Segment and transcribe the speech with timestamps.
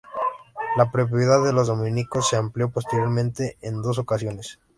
[0.77, 4.57] La propiedad de los dominicos se amplió posteriormente en dos ocasiones.